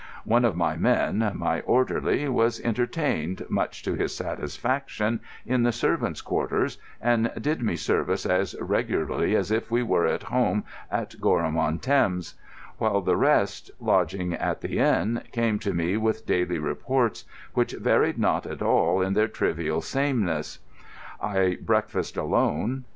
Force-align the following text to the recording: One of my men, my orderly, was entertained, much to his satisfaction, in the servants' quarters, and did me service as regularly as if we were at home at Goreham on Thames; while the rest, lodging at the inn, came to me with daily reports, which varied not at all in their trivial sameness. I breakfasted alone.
One 0.25 0.45
of 0.45 0.55
my 0.55 0.77
men, 0.77 1.31
my 1.35 1.59
orderly, 1.61 2.27
was 2.27 2.59
entertained, 2.61 3.45
much 3.49 3.83
to 3.83 3.93
his 3.93 4.15
satisfaction, 4.15 5.19
in 5.45 5.61
the 5.61 5.71
servants' 5.71 6.21
quarters, 6.21 6.79
and 6.99 7.31
did 7.39 7.61
me 7.61 7.75
service 7.75 8.25
as 8.25 8.55
regularly 8.59 9.35
as 9.35 9.51
if 9.51 9.69
we 9.69 9.83
were 9.83 10.07
at 10.07 10.23
home 10.23 10.63
at 10.89 11.21
Goreham 11.21 11.55
on 11.55 11.77
Thames; 11.77 12.33
while 12.79 13.01
the 13.01 13.15
rest, 13.15 13.69
lodging 13.79 14.33
at 14.33 14.61
the 14.61 14.79
inn, 14.79 15.21
came 15.31 15.59
to 15.59 15.71
me 15.71 15.97
with 15.97 16.25
daily 16.25 16.57
reports, 16.57 17.23
which 17.53 17.73
varied 17.73 18.17
not 18.17 18.47
at 18.47 18.63
all 18.63 19.03
in 19.03 19.13
their 19.13 19.27
trivial 19.27 19.81
sameness. 19.81 20.57
I 21.21 21.59
breakfasted 21.61 22.17
alone. 22.23 22.85